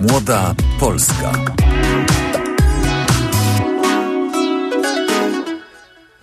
Młoda 0.00 0.54
Polska. 0.78 1.32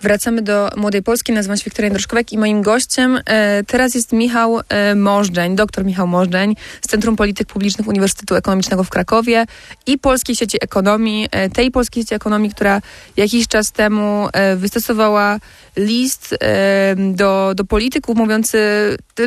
Wracamy 0.00 0.42
do 0.42 0.70
Młodej 0.76 1.02
Polski. 1.02 1.32
Nazywam 1.32 1.56
się 1.56 1.64
Wiktoria 1.64 1.90
Droszkowek 1.90 2.32
i 2.32 2.38
moim 2.38 2.62
gościem 2.62 3.20
e, 3.26 3.64
teraz 3.64 3.94
jest 3.94 4.12
Michał 4.12 4.60
e, 4.68 4.94
Możdżeń, 4.94 5.56
doktor 5.56 5.84
Michał 5.84 6.06
Możdżeń 6.06 6.56
z 6.80 6.88
Centrum 6.88 7.16
Polityk 7.16 7.48
Publicznych 7.48 7.88
Uniwersytetu 7.88 8.34
Ekonomicznego 8.34 8.84
w 8.84 8.90
Krakowie 8.90 9.46
i 9.86 9.98
Polskiej 9.98 10.36
Sieci 10.36 10.58
Ekonomii, 10.60 11.28
e, 11.30 11.50
tej 11.50 11.70
Polskiej 11.70 12.02
Sieci 12.02 12.14
Ekonomii, 12.14 12.50
która 12.50 12.80
jakiś 13.16 13.48
czas 13.48 13.72
temu 13.72 14.28
e, 14.32 14.56
wystosowała 14.56 15.38
list 15.76 16.34
e, 16.40 16.96
do, 16.96 17.52
do 17.54 17.64
polityków 17.64 18.16
mówiący 18.16 18.58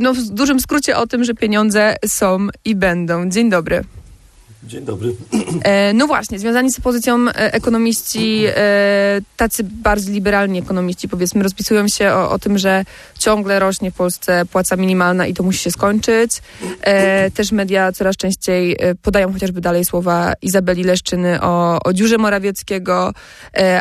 no, 0.01 0.13
w 0.13 0.21
dużym 0.21 0.59
skrócie 0.59 0.97
o 0.97 1.07
tym, 1.07 1.23
że 1.23 1.33
pieniądze 1.33 1.95
są 2.05 2.47
i 2.65 2.75
będą. 2.75 3.29
Dzień 3.29 3.49
dobry. 3.49 3.83
Dzień 4.63 4.85
dobry. 4.85 5.15
E, 5.63 5.93
no 5.93 6.07
właśnie, 6.07 6.39
związani 6.39 6.71
z 6.71 6.79
pozycją 6.79 7.27
e, 7.27 7.53
ekonomiści, 7.53 8.43
e, 8.47 9.21
tacy 9.37 9.63
bardziej 9.63 10.13
liberalni 10.13 10.59
ekonomiści, 10.59 11.09
powiedzmy, 11.09 11.43
rozpisują 11.43 11.87
się 11.87 12.11
o, 12.11 12.31
o, 12.31 12.39
tym, 12.39 12.57
że 12.57 12.85
ciągle 13.19 13.59
rośnie 13.59 13.91
w 13.91 13.93
Polsce 13.93 14.45
płaca 14.45 14.75
minimalna 14.75 15.27
i 15.27 15.33
to 15.33 15.43
musi 15.43 15.59
się 15.59 15.71
skończyć. 15.71 16.31
Też 17.33 17.51
media 17.51 17.91
coraz 17.91 18.17
częściej 18.17 18.77
podają 19.01 19.33
chociażby 19.33 19.61
dalej 19.61 19.85
słowa 19.85 20.33
Izabeli 20.41 20.83
Leszczyny 20.83 21.41
o, 21.41 21.79
o 21.83 21.93
dziurze 21.93 22.17
Morawieckiego, 22.17 23.13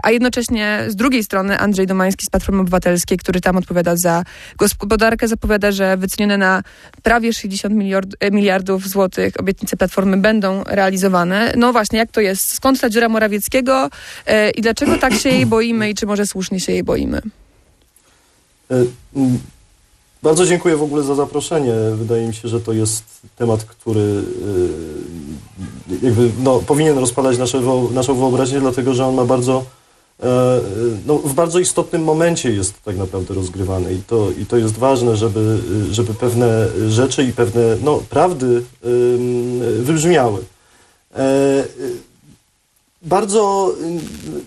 a 0.02 0.10
jednocześnie 0.10 0.84
z 0.88 0.96
drugiej 0.96 1.24
strony 1.24 1.58
Andrzej 1.58 1.86
Domański 1.86 2.26
z 2.26 2.30
Platformy 2.30 2.60
Obywatelskiej, 2.60 3.18
który 3.18 3.40
tam 3.40 3.56
odpowiada 3.56 3.96
za 3.96 4.24
gospodarkę, 4.56 5.28
zapowiada, 5.28 5.72
że 5.72 5.96
wycenione 5.96 6.38
na 6.38 6.62
prawie 7.02 7.32
60 7.32 7.74
miliard, 7.74 8.08
miliardów 8.32 8.88
złotych 8.88 9.40
obietnice 9.40 9.76
Platformy 9.76 10.16
będą 10.16 10.64
realizowane. 10.70 11.52
No 11.56 11.72
właśnie, 11.72 11.98
jak 11.98 12.12
to 12.12 12.20
jest? 12.20 12.54
Skąd 12.54 12.80
ta 12.80 12.90
dziura 12.90 13.08
Morawieckiego 13.08 13.90
e, 14.26 14.50
i 14.50 14.62
dlaczego 14.62 14.98
tak 14.98 15.14
się 15.14 15.28
jej 15.28 15.46
boimy 15.46 15.90
i 15.90 15.94
czy 15.94 16.06
może 16.06 16.26
słusznie 16.26 16.60
się 16.60 16.72
jej 16.72 16.84
boimy? 16.84 17.22
E, 18.70 18.84
bardzo 20.22 20.46
dziękuję 20.46 20.76
w 20.76 20.82
ogóle 20.82 21.02
za 21.02 21.14
zaproszenie. 21.14 21.72
Wydaje 21.94 22.26
mi 22.26 22.34
się, 22.34 22.48
że 22.48 22.60
to 22.60 22.72
jest 22.72 23.04
temat, 23.36 23.64
który 23.64 24.22
e, 25.90 26.06
jakby, 26.06 26.30
no, 26.38 26.58
powinien 26.58 26.98
rozpalać 26.98 27.38
nasze, 27.38 27.60
naszą 27.92 28.14
wyobraźnię, 28.14 28.60
dlatego 28.60 28.94
że 28.94 29.06
on 29.06 29.14
ma 29.14 29.24
bardzo 29.24 29.64
no, 31.06 31.18
w 31.18 31.34
bardzo 31.34 31.58
istotnym 31.58 32.02
momencie 32.04 32.52
jest 32.52 32.82
tak 32.82 32.96
naprawdę 32.96 33.34
rozgrywany 33.34 33.94
i 33.94 34.02
to, 34.06 34.30
i 34.30 34.46
to 34.46 34.56
jest 34.56 34.78
ważne, 34.78 35.16
żeby, 35.16 35.58
żeby 35.90 36.14
pewne 36.14 36.68
rzeczy 36.88 37.22
i 37.24 37.32
pewne 37.32 37.62
no, 37.82 38.02
prawdy 38.10 38.62
wybrzmiały. 39.80 40.40
E, 41.14 41.64
bardzo, 43.02 43.72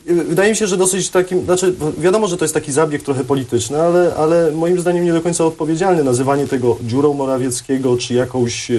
e, 0.08 0.14
wydaje 0.14 0.50
mi 0.50 0.56
się, 0.56 0.68
że 0.68 0.78
dosyć 0.78 1.10
takim, 1.10 1.46
znaczy 1.46 1.76
wiadomo, 1.98 2.28
że 2.28 2.38
to 2.38 2.46
jest 2.46 2.54
taki 2.54 2.72
zabieg 2.72 3.04
trochę 3.04 3.24
polityczny, 3.24 3.82
ale, 3.82 4.16
ale 4.18 4.52
moim 4.52 4.80
zdaniem 4.80 5.06
nie 5.06 5.14
do 5.14 5.22
końca 5.22 5.46
odpowiedzialny. 5.46 6.04
Nazywanie 6.04 6.48
tego 6.48 6.78
dziurą 6.82 7.14
Morawieckiego, 7.14 7.98
czy 7.98 8.14
jakąś 8.14 8.72
e, 8.72 8.76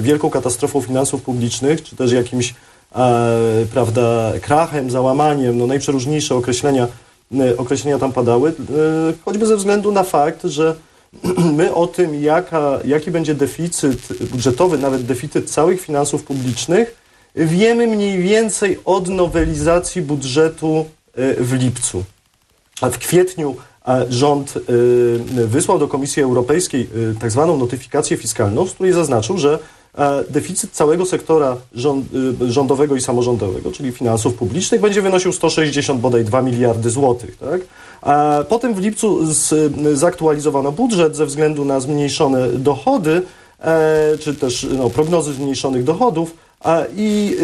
wielką 0.00 0.30
katastrofą 0.30 0.80
finansów 0.80 1.22
publicznych, 1.22 1.82
czy 1.82 1.96
też 1.96 2.12
jakimś, 2.12 2.54
e, 2.96 3.66
prawda, 3.72 4.32
krachem, 4.42 4.90
załamaniem, 4.90 5.58
no 5.58 5.66
najprzeróżniejsze 5.66 6.34
określenia, 6.34 6.88
określenia 7.56 7.98
tam 7.98 8.12
padały, 8.12 8.52
choćby 9.24 9.46
ze 9.46 9.56
względu 9.56 9.92
na 9.92 10.02
fakt, 10.02 10.44
że 10.44 10.74
my 11.58 11.74
o 11.74 11.86
tym, 11.86 12.22
jaka, 12.22 12.78
jaki 12.84 13.10
będzie 13.10 13.34
deficyt 13.34 14.22
budżetowy, 14.30 14.78
nawet 14.78 15.02
deficyt 15.02 15.50
całych 15.50 15.80
finansów 15.80 16.22
publicznych, 16.22 17.00
wiemy 17.34 17.86
mniej 17.86 18.22
więcej 18.22 18.78
od 18.84 19.08
nowelizacji 19.08 20.02
budżetu 20.02 20.84
e, 21.14 21.34
w 21.34 21.52
lipcu. 21.52 22.04
A 22.80 22.90
w 22.90 22.98
kwietniu 22.98 23.56
rząd 24.08 24.54
e, 24.56 25.46
wysłał 25.46 25.78
do 25.78 25.88
Komisji 25.88 26.22
Europejskiej 26.22 26.88
e, 27.10 27.20
tak 27.20 27.30
zwaną 27.30 27.56
notyfikację 27.56 28.16
fiskalną, 28.16 28.66
z 28.66 28.72
której 28.72 28.92
zaznaczył, 28.92 29.38
że 29.38 29.58
deficyt 30.28 30.70
całego 30.70 31.06
sektora 31.06 31.56
rządowego 32.40 32.96
i 32.96 33.00
samorządowego, 33.00 33.72
czyli 33.72 33.92
finansów 33.92 34.34
publicznych, 34.34 34.80
będzie 34.80 35.02
wynosił 35.02 35.32
160 35.32 36.00
bodaj 36.00 36.24
2 36.24 36.42
miliardy 36.42 36.90
złotych. 36.90 37.36
Tak? 37.36 37.60
A 38.02 38.44
potem 38.48 38.74
w 38.74 38.78
lipcu 38.78 39.18
zaktualizowano 39.94 40.72
budżet 40.72 41.16
ze 41.16 41.26
względu 41.26 41.64
na 41.64 41.80
zmniejszone 41.80 42.48
dochody, 42.48 43.22
czy 44.20 44.34
też 44.34 44.66
no, 44.78 44.90
prognozy 44.90 45.32
zmniejszonych 45.32 45.84
dochodów, 45.84 46.34
i 46.96 47.36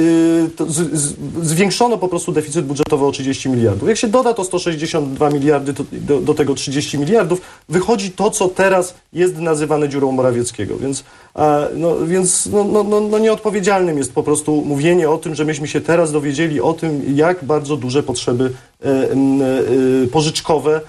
y, 0.59 0.73
z, 0.73 0.93
z, 0.93 1.15
zwiększono 1.43 1.99
po 1.99 2.09
prostu 2.09 2.33
deficyt 2.33 2.67
budżetowy 2.67 3.05
o 3.07 3.13
30 3.13 3.49
miliardów. 3.49 3.89
Jak 3.89 3.99
się 3.99 4.09
doda 4.09 4.35
to 4.35 4.45
162 4.45 5.31
miliardy 5.31 5.73
do, 5.73 5.85
do, 5.93 6.21
do, 6.21 6.35
tego 6.35 6.55
30 6.55 6.99
miliardów, 6.99 7.41
wychodzi 7.69 8.11
to, 8.11 8.31
co 8.31 8.49
teraz 8.49 8.95
jest 9.13 9.37
nazywane 9.37 9.89
dziurą 9.89 10.13
Morawieckiego. 10.13 10.77
Więc, 10.77 11.05
no, 11.75 11.97
więc 12.07 12.47
no, 12.47 12.65
no, 12.65 12.85
no, 12.85 13.01
no 13.01 13.19
nieodpowiedzialnym 13.19 13.99
jest 13.99 14.13
po 14.13 14.23
prostu 14.23 14.65
mówienie 14.65 15.11
o 15.11 15.19
tym, 15.19 15.35
że 15.35 15.45
myśmy 15.45 15.69
się 15.69 15.81
teraz 15.81 16.13
dowiedzieli 16.13 16.61
o 16.61 16.73
tym, 16.73 17.03
jak 17.15 17.45
bardzo 17.45 17.77
duże 17.77 18.03
potrzeby 18.03 18.53
e, 18.85 18.89
e, 18.89 20.07
pożyczkowe 20.13 20.81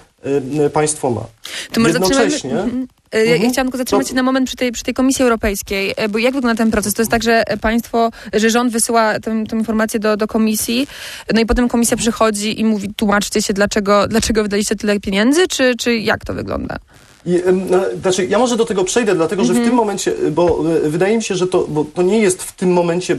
e, 0.60 0.70
państwo 0.70 1.10
ma. 1.10 1.24
To 1.72 1.80
może 1.80 1.92
Jednocześnie... 1.92 2.50
Zaczynamy... 2.50 2.86
Ja, 3.12 3.20
mhm. 3.20 3.42
ja 3.42 3.50
chciałam 3.50 3.66
tylko 3.66 3.78
zatrzymać 3.78 4.08
się 4.08 4.14
na 4.14 4.22
moment 4.22 4.46
przy 4.46 4.56
tej, 4.56 4.72
przy 4.72 4.84
tej 4.84 4.94
Komisji 4.94 5.22
Europejskiej, 5.22 5.94
e, 5.96 6.08
bo 6.08 6.18
jak 6.18 6.34
wygląda 6.34 6.58
ten 6.58 6.70
proces? 6.70 6.94
To 6.94 7.02
jest 7.02 7.10
tak, 7.10 7.22
że 7.22 7.44
państwo, 7.60 8.10
że 8.32 8.50
rząd 8.50 8.72
wysyła 8.72 9.20
tę, 9.20 9.44
tę 9.48 9.56
informację 9.56 10.00
do, 10.00 10.16
do 10.16 10.26
komisji, 10.26 10.86
no 11.34 11.40
i 11.40 11.46
potem 11.46 11.68
komisja 11.68 11.96
przychodzi 11.96 12.60
i 12.60 12.64
mówi, 12.64 12.94
tłumaczcie 12.96 13.42
się, 13.42 13.52
dlaczego, 13.52 14.08
dlaczego 14.08 14.42
wydaliście 14.42 14.76
tyle 14.76 15.00
pieniędzy, 15.00 15.48
czy, 15.48 15.74
czy 15.76 15.96
jak 15.96 16.24
to 16.24 16.34
wygląda? 16.34 16.78
I, 17.26 17.42
no, 17.70 17.78
znaczy, 18.02 18.26
ja 18.26 18.38
może 18.38 18.56
do 18.56 18.64
tego 18.64 18.84
przejdę, 18.84 19.14
dlatego 19.14 19.44
że 19.44 19.52
w 19.52 19.56
mhm. 19.56 19.68
tym 19.68 19.76
momencie, 19.76 20.12
bo 20.30 20.64
e, 20.86 20.88
wydaje 20.88 21.16
mi 21.16 21.22
się, 21.22 21.34
że 21.34 21.46
to, 21.46 21.66
bo 21.68 21.84
to 21.84 22.02
nie 22.02 22.18
jest 22.18 22.42
w 22.42 22.52
tym 22.52 22.72
momencie 22.72 23.18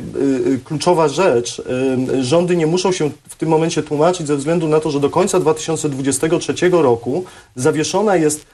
kluczowa 0.63 1.07
rzecz. 1.07 1.61
Rządy 2.21 2.55
nie 2.55 2.67
muszą 2.67 2.91
się 2.91 3.09
w 3.29 3.35
tym 3.35 3.49
momencie 3.49 3.83
tłumaczyć 3.83 4.27
ze 4.27 4.35
względu 4.35 4.67
na 4.67 4.79
to, 4.79 4.91
że 4.91 4.99
do 4.99 5.09
końca 5.09 5.39
2023 5.39 6.69
roku 6.71 7.23
zawieszona 7.55 8.15
jest 8.15 8.45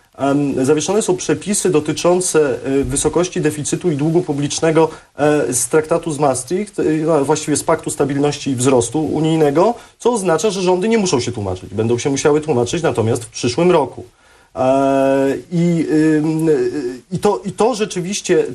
Zawieszone 0.63 1.01
są 1.01 1.17
przepisy 1.17 1.69
dotyczące 1.69 2.59
wysokości 2.83 3.41
deficytu 3.41 3.91
i 3.91 3.95
długu 3.95 4.21
publicznego 4.21 4.89
z 5.49 5.67
traktatu 5.67 6.11
z 6.11 6.19
Maastricht, 6.19 6.81
no, 7.05 7.25
właściwie 7.25 7.57
z 7.57 7.63
Paktu 7.63 7.89
Stabilności 7.89 8.51
i 8.51 8.55
Wzrostu 8.55 9.05
Unijnego, 9.05 9.73
co 9.99 10.13
oznacza, 10.13 10.49
że 10.49 10.61
rządy 10.61 10.89
nie 10.89 10.97
muszą 10.97 11.19
się 11.19 11.31
tłumaczyć. 11.31 11.73
Będą 11.73 11.97
się 11.97 12.09
musiały 12.09 12.41
tłumaczyć 12.41 12.83
natomiast 12.83 13.25
w 13.25 13.29
przyszłym 13.29 13.71
roku. 13.71 14.03
I, 15.51 15.87
i, 17.11 17.19
to, 17.19 17.41
I 17.45 17.51
to 17.51 17.75
rzeczywiście, 17.75 18.45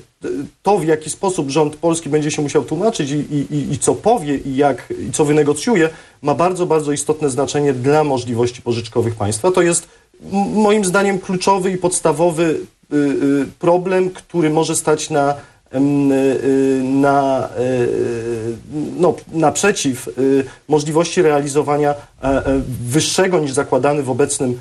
to 0.62 0.78
w 0.78 0.84
jaki 0.84 1.10
sposób 1.10 1.50
rząd 1.50 1.76
polski 1.76 2.08
będzie 2.08 2.30
się 2.30 2.42
musiał 2.42 2.64
tłumaczyć 2.64 3.10
i, 3.10 3.14
i, 3.14 3.72
i 3.72 3.78
co 3.78 3.94
powie 3.94 4.36
i, 4.36 4.56
jak, 4.56 4.92
i 5.08 5.12
co 5.12 5.24
wynegocjuje, 5.24 5.88
ma 6.22 6.34
bardzo, 6.34 6.66
bardzo 6.66 6.92
istotne 6.92 7.30
znaczenie 7.30 7.72
dla 7.72 8.04
możliwości 8.04 8.62
pożyczkowych 8.62 9.14
państwa. 9.14 9.50
To 9.50 9.62
jest 9.62 9.88
moim 10.52 10.84
zdaniem 10.84 11.18
kluczowy 11.18 11.70
i 11.70 11.78
podstawowy 11.78 12.60
y, 12.92 12.96
y, 12.96 13.46
problem, 13.58 14.10
który 14.10 14.50
może 14.50 14.76
stać 14.76 15.10
na 15.10 15.34
y, 15.74 16.80
na, 16.84 17.48
no, 18.96 19.14
naprzeciw 19.32 20.08
możliwości 20.68 21.22
realizowania 21.22 21.90
e, 21.90 22.24
e, 22.24 22.62
wyższego 22.88 23.40
niż 23.40 23.52
zakładany 23.52 24.02
w 24.02 24.10
obecnym 24.10 24.60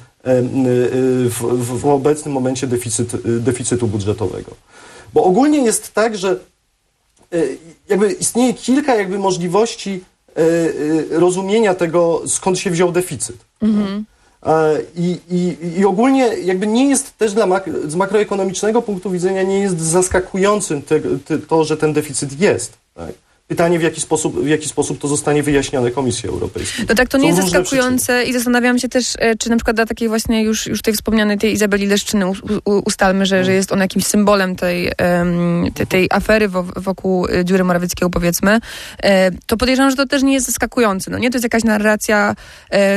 w, 1.30 1.80
w, 1.82 1.86
obecnym 1.86 2.34
momencie 2.34 2.68
deficyt, 2.68 3.12
deficytu 3.40 3.88
budżetowego. 3.88 4.52
Bo 5.14 5.24
ogólnie 5.24 5.64
jest 5.64 5.94
tak, 5.94 6.18
że 6.18 6.40
jakby 7.90 8.12
istnieje 8.12 8.54
kilka 8.54 8.96
jakby 8.96 9.20
możliwości 9.20 10.04
rozumienia 11.12 11.76
tego, 11.76 12.22
skąd 12.28 12.60
się 12.60 12.72
wziął 12.72 12.92
deficyt. 12.92 13.38
Mhm. 13.62 14.06
I, 14.96 15.20
i, 15.30 15.58
I 15.80 15.86
ogólnie 15.86 16.26
jakby 16.28 16.68
nie 16.68 16.90
jest 16.90 17.18
też 17.18 17.34
dla 17.34 17.46
mak 17.46 17.70
z 17.88 17.96
makroekonomicznego 17.96 18.82
punktu 18.82 19.12
widzenia 19.12 19.44
nie 19.44 19.60
jest 19.60 19.80
zaskakującym 19.80 20.82
te, 20.82 21.00
te, 21.26 21.38
to, 21.38 21.64
że 21.64 21.78
ten 21.78 21.94
deficyt 21.94 22.40
jest. 22.40 22.78
Tak? 22.94 23.14
Pytanie, 23.50 23.80
w 23.80 23.82
jaki, 23.82 24.02
sposób, 24.02 24.44
w 24.44 24.48
jaki 24.48 24.68
sposób 24.68 25.00
to 25.00 25.08
zostanie 25.08 25.44
wyjaśnione 25.44 25.92
Komisji 25.92 26.30
Europejskiej. 26.30 26.86
No 26.90 26.96
tak, 26.96 27.10
to 27.10 27.18
nie 27.18 27.28
jest 27.28 27.42
zaskakujące 27.42 28.14
przyczyny. 28.14 28.26
i 28.26 28.34
zastanawiam 28.34 28.80
się 28.80 28.90
też, 28.90 29.14
e, 29.20 29.36
czy 29.36 29.50
na 29.50 29.56
przykład 29.56 29.76
dla 29.76 29.86
takiej 29.86 30.08
właśnie 30.08 30.44
już, 30.44 30.68
już 30.68 30.82
tej 30.82 30.94
wspomnianej 30.94 31.38
tej 31.38 31.54
Izabeli 31.54 31.88
Leszczyny 31.88 32.26
ustalmy, 32.66 33.26
że, 33.26 33.44
że 33.44 33.52
mm. 33.52 33.56
jest 33.56 33.72
on 33.72 33.80
jakimś 33.80 34.06
symbolem 34.06 34.56
tej, 34.56 34.92
tej, 35.74 35.88
tej 35.88 36.08
afery 36.12 36.50
wokół 36.76 37.28
e, 37.28 37.46
dziury 37.46 37.64
Morawieckiego, 37.64 38.10
powiedzmy, 38.10 38.60
e, 39.04 39.32
to 39.32 39.58
podejrzewam, 39.58 39.92
że 39.92 39.98
to 39.98 40.06
też 40.06 40.24
nie 40.24 40.34
jest 40.34 40.46
zaskakujące. 40.46 41.12
No 41.12 41.18
nie, 41.18 41.30
to 41.30 41.36
jest 41.36 41.44
jakaś 41.44 41.64
narracja, 41.64 42.36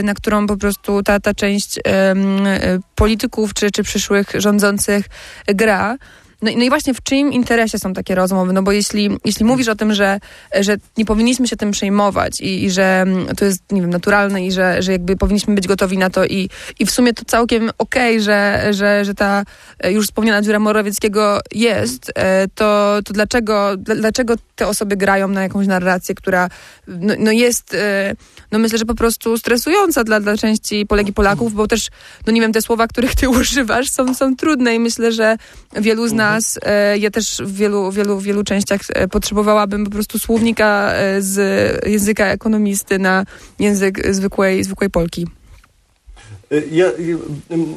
na 0.03 0.15
którą 0.15 0.47
po 0.47 0.57
prostu 0.57 1.03
ta, 1.03 1.21
ta 1.21 1.35
część 1.35 1.79
polityków 2.95 3.55
czy, 3.55 3.71
czy 3.71 3.83
przyszłych 3.83 4.27
rządzących 4.35 5.07
gra. 5.47 5.97
No, 6.43 6.51
i- 6.51 6.57
no 6.57 6.65
i 6.65 6.69
właśnie 6.69 6.95
w 6.95 7.03
czyim 7.03 7.33
interesie 7.33 7.79
są 7.79 7.93
takie 7.93 8.15
rozmowy? 8.15 8.53
No 8.53 8.63
bo 8.63 8.73
jeśli, 8.73 9.11
jeśli 9.25 9.45
mówisz 9.45 9.69
o 9.69 9.75
tym, 9.77 9.95
że, 9.95 10.21
że 10.61 10.77
nie 10.97 11.05
powinniśmy 11.05 11.49
się 11.49 11.57
tym 11.57 11.71
przejmować 11.71 12.41
i, 12.41 12.65
i 12.65 12.71
że 12.71 13.01
mm, 13.01 13.27
to 13.37 13.45
jest, 13.45 13.63
nie 13.73 13.81
wiem, 13.81 13.91
naturalne 13.91 14.47
i 14.47 14.53
że, 14.53 14.83
że 14.83 14.93
jakby 14.93 15.17
powinniśmy 15.17 15.55
być 15.55 15.67
gotowi 15.69 15.99
na 15.99 16.11
to 16.11 16.25
i, 16.25 16.51
i 16.79 16.87
w 16.87 16.91
sumie 16.91 17.15
to 17.15 17.25
całkiem 17.25 17.71
okej, 17.79 18.21
że, 18.23 18.69
że, 18.71 19.05
że 19.05 19.15
ta 19.15 19.45
e, 19.81 19.93
już 19.93 20.07
wspomniana 20.07 20.43
dziura 20.43 20.59
Morawieckiego 20.59 21.41
jest, 21.53 22.13
e, 22.15 22.49
to, 22.55 22.99
to 23.05 23.13
dlaczego, 23.13 23.77
dla- 23.77 23.95
dlaczego 23.95 24.35
te 24.57 24.67
osoby 24.69 24.97
grają 24.97 25.29
na 25.29 25.43
jakąś 25.43 25.67
narrację, 25.67 26.15
która 26.15 26.49
no, 26.89 27.15
no 27.19 27.33
jest, 27.33 27.75
e, 27.75 28.15
no 28.53 28.59
myślę, 28.59 28.79
że 28.79 28.85
po 28.85 28.95
prostu 28.95 29.39
stresująca 29.39 30.05
dla, 30.05 30.21
dla 30.21 30.37
części 30.37 30.87
Polek 30.87 31.09
i 31.09 31.13
Polaków, 31.13 31.55
bo 31.55 31.67
też, 31.67 31.89
no 32.27 32.33
nie 32.33 32.41
wiem, 32.41 32.53
te 32.53 32.63
słowa, 32.63 32.87
których 32.89 33.15
ty 33.15 33.29
używasz 33.41 33.91
są, 33.91 34.15
są 34.15 34.37
trudne 34.37 34.75
i 34.75 34.79
myślę, 34.79 35.13
że 35.13 35.37
wielu 35.77 36.09
z 36.09 36.13
nas, 36.13 36.32
e, 36.63 36.99
ja 36.99 37.11
też 37.11 37.43
w 37.45 37.57
wielu, 37.57 37.93
wielu, 37.93 38.21
wielu 38.21 38.45
częściach 38.45 38.81
e, 38.89 39.09
potrzebowałabym 39.09 39.85
po 39.85 39.91
prostu 39.91 40.19
słownika 40.19 40.93
e, 40.93 41.23
z 41.23 41.87
języka 41.87 42.27
ekonomisty 42.27 42.99
na 42.99 43.25
język 43.59 44.15
zwykłej, 44.15 44.65
zwykłej 44.65 44.91
Polki. 44.91 45.27
Ja 46.71 46.91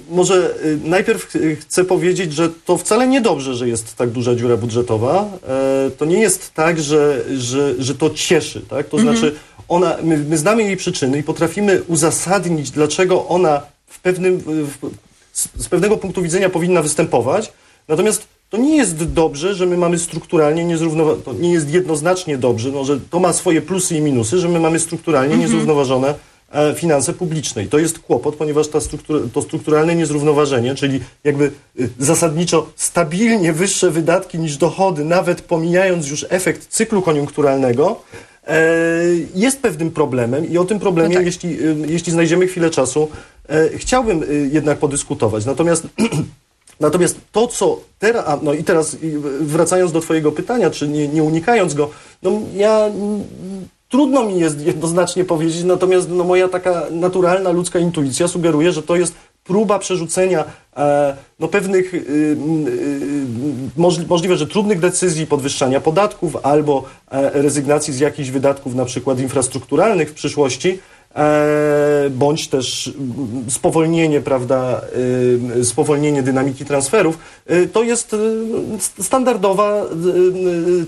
może 0.09 0.55
najpierw 0.83 1.33
chcę 1.59 1.85
powiedzieć, 1.85 2.33
że 2.33 2.49
to 2.65 2.77
wcale 2.77 3.07
niedobrze, 3.07 3.53
że 3.53 3.67
jest 3.67 3.95
tak 3.95 4.09
duża 4.09 4.35
dziura 4.35 4.57
budżetowa. 4.57 5.29
To 5.97 6.05
nie 6.05 6.19
jest 6.19 6.53
tak, 6.53 6.79
że, 6.79 7.25
że, 7.37 7.83
że 7.83 7.95
to 7.95 8.09
cieszy. 8.09 8.61
Tak? 8.61 8.89
To 8.89 8.99
znaczy, 8.99 9.35
ona, 9.67 9.97
my, 10.03 10.17
my 10.17 10.37
znamy 10.37 10.63
jej 10.63 10.77
przyczyny 10.77 11.19
i 11.19 11.23
potrafimy 11.23 11.83
uzasadnić, 11.87 12.71
dlaczego 12.71 13.27
ona 13.27 13.61
w 13.87 13.99
pewnym, 13.99 14.37
w, 14.45 14.77
z, 15.33 15.49
z 15.57 15.67
pewnego 15.67 15.97
punktu 15.97 16.21
widzenia 16.21 16.49
powinna 16.49 16.81
występować. 16.81 17.53
Natomiast 17.87 18.27
to 18.55 18.61
nie 18.61 18.77
jest 18.77 19.03
dobrze, 19.03 19.55
że 19.55 19.65
my 19.65 19.77
mamy 19.77 19.99
strukturalnie 19.99 20.65
niezrównoważone, 20.65 21.23
to 21.23 21.33
nie 21.33 21.51
jest 21.51 21.69
jednoznacznie 21.69 22.37
dobrze, 22.37 22.71
no, 22.71 22.85
że 22.85 22.99
to 23.09 23.19
ma 23.19 23.33
swoje 23.33 23.61
plusy 23.61 23.95
i 23.95 24.01
minusy, 24.01 24.37
że 24.37 24.49
my 24.49 24.59
mamy 24.59 24.79
strukturalnie 24.79 25.37
niezrównoważone 25.37 26.13
e, 26.51 26.73
finanse 26.73 27.13
publiczne. 27.13 27.63
I 27.63 27.67
to 27.67 27.79
jest 27.79 27.99
kłopot, 27.99 28.35
ponieważ 28.35 28.67
ta 28.67 28.81
struktura, 28.81 29.19
to 29.33 29.41
strukturalne 29.41 29.95
niezrównoważenie, 29.95 30.75
czyli 30.75 30.99
jakby 31.23 31.51
y, 31.79 31.89
zasadniczo 31.99 32.67
stabilnie 32.75 33.53
wyższe 33.53 33.91
wydatki 33.91 34.39
niż 34.39 34.57
dochody, 34.57 35.05
nawet 35.05 35.41
pomijając 35.41 36.09
już 36.09 36.25
efekt 36.29 36.67
cyklu 36.67 37.01
koniunkturalnego, 37.01 38.01
e, 38.47 38.63
jest 39.35 39.61
pewnym 39.61 39.91
problemem 39.91 40.49
i 40.49 40.57
o 40.57 40.65
tym 40.65 40.79
problemie, 40.79 41.09
No 41.09 41.15
tak. 41.15 41.25
jeśli, 41.25 41.49
y, 41.49 41.75
jeśli 41.87 42.11
znajdziemy 42.11 42.47
chwilę 42.47 42.69
czasu, 42.69 43.09
e, 43.49 43.77
chciałbym 43.77 44.23
y, 44.23 44.49
jednak 44.53 44.77
podyskutować. 44.77 45.45
Natomiast 45.45 45.87
Natomiast 46.79 47.17
to, 47.31 47.47
co 47.47 47.79
teraz, 47.99 48.39
no 48.41 48.53
i 48.53 48.63
teraz 48.63 48.93
y, 48.93 49.19
wracając 49.41 49.91
do 49.91 50.01
Twojego 50.01 50.31
pytania, 50.31 50.69
czy 50.69 50.87
nie, 50.87 51.07
nie 51.07 51.23
unikając 51.23 51.73
go, 51.73 51.89
no 52.23 52.31
ja 52.55 52.89
trudno 53.89 54.23
mi 54.23 54.39
jest 54.39 54.61
jednoznacznie 54.61 55.25
powiedzieć, 55.25 55.63
natomiast 55.63 56.09
no, 56.09 56.23
moja 56.23 56.47
taka 56.47 56.83
naturalna 56.91 57.49
ludzka 57.51 57.79
intuicja 57.79 58.27
sugeruje, 58.27 58.71
że 58.71 58.83
to 58.83 58.95
jest 58.95 59.13
próba 59.43 59.79
przerzucenia 59.79 60.43
e, 60.77 61.15
no, 61.39 61.47
pewnych 61.47 61.93
y, 61.93 61.97
y, 61.97 62.35
możli, 63.77 64.05
możliwe, 64.05 64.37
że 64.37 64.47
trudnych 64.47 64.79
decyzji, 64.79 65.27
podwyższania 65.27 65.81
podatków 65.81 66.37
albo 66.43 66.83
e, 67.11 67.41
rezygnacji 67.41 67.93
z 67.93 67.99
jakichś 67.99 68.29
wydatków, 68.29 68.75
na 68.75 68.85
przykład 68.85 69.19
infrastrukturalnych 69.19 70.09
w 70.09 70.13
przyszłości, 70.13 70.79
bądź 72.11 72.47
też 72.47 72.87
mm, 72.87 73.45
spowolnienie, 73.49 74.21
prawda, 74.21 74.81
y, 75.59 75.65
spowolnienie 75.65 76.23
dynamiki 76.23 76.65
transferów, 76.65 77.17
y, 77.51 77.67
to 77.67 77.83
jest 77.83 78.13
y, 78.13 78.17
st- 78.79 79.03
standardowa 79.05 79.85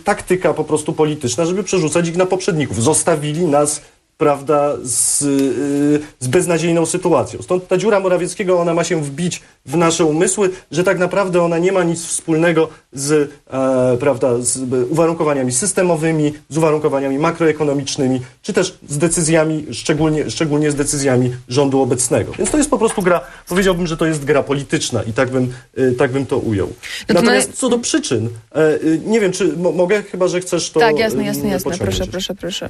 taktyka 0.03 0.53
po 0.53 0.63
prostu 0.63 0.93
polityczna, 0.93 1.45
żeby 1.45 1.63
przerzucać 1.63 2.07
ich 2.07 2.17
na 2.17 2.25
poprzedników. 2.25 2.83
Zostawili 2.83 3.45
nas 3.45 3.81
prawda, 4.17 4.73
z, 4.83 5.21
y, 5.21 5.99
z 6.19 6.27
beznadziejną 6.27 6.85
sytuacją. 6.85 7.41
Stąd 7.41 7.67
ta 7.67 7.77
dziura 7.77 7.99
Morawieckiego, 7.99 8.59
ona 8.59 8.73
ma 8.73 8.83
się 8.83 9.01
wbić 9.03 9.41
w 9.65 9.75
nasze 9.75 10.05
umysły, 10.05 10.49
że 10.71 10.83
tak 10.83 10.99
naprawdę 10.99 11.41
ona 11.41 11.57
nie 11.57 11.71
ma 11.71 11.83
nic 11.83 12.05
wspólnego 12.05 12.69
z, 12.93 13.31
e, 13.49 13.97
prawda, 13.99 14.29
z 14.39 14.57
uwarunkowaniami 14.89 15.51
systemowymi, 15.51 16.33
z 16.49 16.57
uwarunkowaniami 16.57 17.19
makroekonomicznymi, 17.19 18.21
czy 18.41 18.53
też 18.53 18.77
z 18.89 18.97
decyzjami, 18.97 19.65
szczególnie, 19.71 20.29
szczególnie 20.29 20.71
z 20.71 20.75
decyzjami 20.75 21.33
rządu 21.49 21.81
obecnego. 21.81 22.31
Więc 22.37 22.51
to 22.51 22.57
jest 22.57 22.69
po 22.69 22.77
prostu 22.77 23.01
gra, 23.01 23.21
powiedziałbym, 23.47 23.87
że 23.87 23.97
to 23.97 24.05
jest 24.05 24.25
gra 24.25 24.43
polityczna 24.43 25.03
i 25.03 25.13
tak 25.13 25.29
bym, 25.29 25.53
y, 25.77 25.91
tak 25.97 26.11
bym 26.11 26.25
to 26.25 26.37
ujął. 26.37 26.67
to 27.07 27.13
Natomiast 27.13 27.53
co 27.53 27.69
do 27.69 27.79
przyczyn, 27.79 28.29
e, 28.55 28.73
y, 28.83 29.01
nie 29.05 29.19
wiem, 29.19 29.31
czy 29.31 29.57
mo- 29.57 29.71
mogę, 29.71 30.03
chyba 30.03 30.27
że 30.27 30.39
chcesz 30.41 30.71
to 30.71 30.79
tak, 30.79 30.99
jasne, 30.99 31.23
jasne, 31.23 31.49
jasne. 31.49 31.77
Proszę, 31.77 32.07
proszę, 32.07 32.35
proszę. 32.35 32.69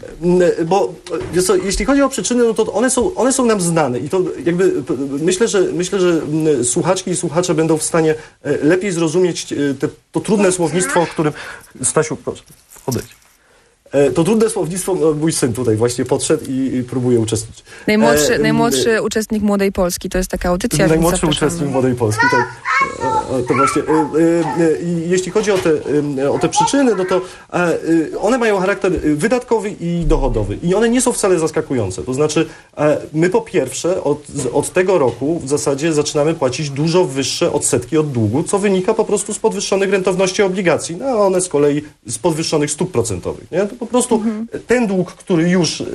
Bo 0.65 0.93
wiesz 1.37 1.45
co, 1.45 1.55
jeśli 1.55 1.85
chodzi 1.85 2.01
o 2.01 2.09
przyczyny, 2.09 2.43
no 2.43 2.53
to 2.53 2.73
one 2.73 2.89
są, 2.89 3.15
one 3.15 3.33
są 3.33 3.45
nam 3.45 3.61
znane 3.61 3.99
i 3.99 4.09
to 4.09 4.21
jakby 4.45 4.83
myślę, 5.21 5.47
że 5.47 5.61
myślę, 5.61 5.99
że 5.99 6.21
słuchaczki 6.63 7.11
i 7.11 7.15
słuchacze 7.15 7.53
będą 7.53 7.77
w 7.77 7.83
stanie 7.83 8.15
e, 8.43 8.57
lepiej 8.57 8.91
zrozumieć 8.91 9.53
e, 9.53 9.73
te, 9.73 9.87
to 10.11 10.19
trudne 10.19 10.51
słownictwo, 10.51 11.01
o 11.01 11.07
którym 11.07 11.33
Stasiu, 11.83 12.15
proszę, 12.15 12.43
odejdź. 12.85 13.16
E, 13.91 14.11
To 14.11 14.23
trudne 14.23 14.49
słownictwo, 14.49 14.95
no, 14.95 15.13
mój 15.13 15.31
syn 15.31 15.53
tutaj 15.53 15.75
właśnie 15.75 16.05
podszedł 16.05 16.45
i, 16.49 16.75
i 16.75 16.83
próbuje 16.83 17.19
uczestniczyć. 17.19 17.63
Najmłodszy, 17.87 18.35
E, 18.35 18.39
najmłodszy 18.39 19.01
uczestnik 19.01 19.43
Młodej 19.43 19.71
Polski, 19.71 20.09
to 20.09 20.17
jest 20.17 20.29
taka 20.31 20.49
audycja. 20.49 20.87
Najmłodszy 20.87 21.21
zapraszamy. 21.21 21.47
uczestnik 21.47 21.71
Młodej 21.71 21.95
Polski, 21.95 22.21
tak. 22.31 22.47
E, 23.31 23.35
e, 23.37 23.43
To 23.43 23.53
właśnie. 23.53 23.81
e, 23.81 23.85
e, 23.85 24.65
e, 24.65 24.77
Jeśli 25.07 25.31
chodzi 25.31 25.51
o 25.51 25.57
te, 25.57 25.69
e, 26.23 26.31
o 26.31 26.39
te 26.39 26.49
przyczyny, 26.49 26.95
no 26.95 27.05
to 27.05 27.15
e, 27.53 27.53
e, 27.53 27.77
one 28.19 28.37
mają 28.37 28.59
charakter 28.59 28.93
e, 28.93 28.99
wydatkowy 29.15 29.69
i 29.79 30.03
dochodowy. 30.05 30.57
I 30.63 30.75
one 30.75 30.89
nie 30.89 31.01
są 31.01 31.11
wcale 31.13 31.39
zaskakujące. 31.39 32.03
To 32.03 32.13
znaczy, 32.13 32.45
e, 32.77 32.97
my 33.13 33.29
po 33.29 33.41
pierwsze 33.41 34.03
od, 34.03 34.23
od 34.53 34.73
tego 34.73 34.97
roku 34.97 35.39
w 35.39 35.47
zasadzie 35.49 35.93
zaczynamy 35.93 36.33
płacić 36.33 36.69
dużo 36.69 37.05
wyższe 37.05 37.51
odsetki 37.53 37.97
od 37.97 38.11
długu, 38.11 38.43
co 38.43 38.59
wynika 38.59 38.93
po 38.93 39.05
prostu 39.05 39.33
z 39.33 39.39
podwyższonych 39.39 39.89
rentowności 39.91 40.43
obligacji, 40.43 40.95
no 40.95 41.05
a 41.05 41.13
one 41.15 41.41
z 41.41 41.47
kolei 41.49 41.81
z 42.07 42.17
podwyższonych 42.17 42.71
stóp 42.71 42.91
procentowych. 42.91 43.51
Nie? 43.51 43.67
Po 43.79 43.85
prostu 43.85 44.23
ten 44.67 44.87
dług, 44.87 45.11
który 45.11 45.49
już 45.49 45.81
e, 45.81 45.85
e, 45.85 45.87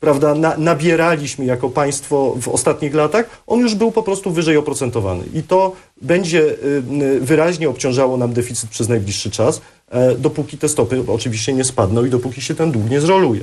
prawda, 0.00 0.34
na, 0.34 0.56
nabieraliśmy 0.56 1.44
jako 1.44 1.70
państwo 1.70 2.36
w 2.40 2.48
ostatnich 2.48 2.94
latach, 2.94 3.42
on 3.46 3.60
już 3.60 3.74
był 3.74 3.92
po 3.92 4.02
prostu 4.02 4.30
wyżej 4.30 4.56
oprocentowany. 4.56 5.24
I 5.34 5.42
to 5.42 5.72
będzie 6.02 6.40
y, 6.40 6.82
y, 7.02 7.20
wyraźnie 7.20 7.68
obciążało 7.68 8.16
nam 8.16 8.32
deficyt 8.32 8.70
przez 8.70 8.88
najbliższy 8.88 9.30
czas, 9.30 9.60
e, 9.90 10.14
dopóki 10.14 10.58
te 10.58 10.68
stopy 10.68 11.04
oczywiście 11.08 11.52
nie 11.52 11.64
spadną 11.64 12.04
i 12.04 12.10
dopóki 12.10 12.40
się 12.40 12.54
ten 12.54 12.72
dług 12.72 12.90
nie 12.90 13.00
zroluje. 13.00 13.40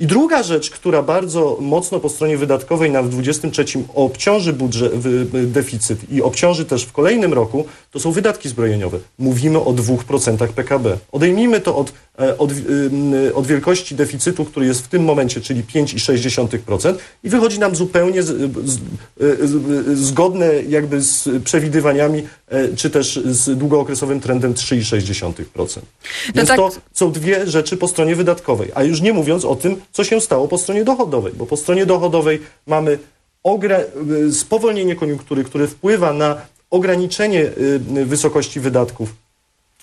I 0.00 0.06
druga 0.06 0.42
rzecz, 0.42 0.70
która 0.70 1.02
bardzo 1.02 1.56
mocno 1.60 2.00
po 2.00 2.08
stronie 2.08 2.36
wydatkowej 2.36 2.90
nam 2.90 3.06
w 3.06 3.10
2023 3.10 3.84
obciąży 3.94 4.52
budżet, 4.52 4.92
deficyt 5.30 6.10
i 6.10 6.22
obciąży 6.22 6.64
też 6.64 6.84
w 6.84 6.92
kolejnym 6.92 7.32
roku, 7.32 7.64
to 7.90 8.00
są 8.00 8.12
wydatki 8.12 8.48
zbrojeniowe. 8.48 8.98
Mówimy 9.18 9.58
o 9.58 9.72
2% 9.72 10.48
PKB. 10.48 10.98
Odejmijmy 11.12 11.60
to 11.60 11.76
od, 11.76 11.92
od, 12.38 12.52
y, 12.52 13.34
od 13.34 13.46
wielkości 13.46 13.94
deficytu, 13.94 14.44
który 14.44 14.66
jest 14.66 14.80
w 14.80 14.88
tym 14.88 15.04
momencie, 15.04 15.40
czyli 15.40 15.62
5,6% 15.64 16.94
i 17.24 17.28
wychodzi 17.28 17.58
nam 17.58 17.76
zupełnie 17.76 18.22
z, 18.22 18.26
z, 18.64 18.80
z, 19.40 19.98
zgodne 19.98 20.62
jakby 20.68 21.00
z 21.00 21.28
przewidywaniami, 21.44 22.22
e, 22.48 22.76
czy 22.76 22.90
też 22.90 23.20
z 23.24 23.58
długookresowym 23.58 24.20
trendem 24.20 24.54
3,6%. 24.54 25.80
Więc 26.34 26.48
tak. 26.48 26.56
to 26.56 26.70
są 26.92 27.12
dwie 27.12 27.46
rzeczy 27.46 27.76
po 27.76 27.88
stronie 27.88 28.16
wydatkowej, 28.16 28.70
a 28.74 28.82
już 28.82 29.00
nie 29.00 29.12
mówiąc 29.12 29.44
o 29.44 29.56
tym, 29.56 29.76
co 29.92 30.04
się 30.04 30.20
stało 30.20 30.48
po 30.48 30.58
stronie 30.58 30.84
dochodowej, 30.84 31.32
bo 31.36 31.46
po 31.46 31.56
stronie 31.56 31.86
dochodowej 31.86 32.40
mamy 32.66 32.98
spowolnienie 34.32 34.96
koniunktury, 34.96 35.44
które 35.44 35.66
wpływa 35.66 36.12
na 36.12 36.36
ograniczenie 36.70 37.50
wysokości 38.06 38.60
wydatków 38.60 39.25